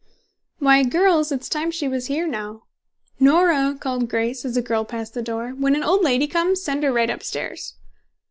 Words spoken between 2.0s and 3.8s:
here now!" "Nora,"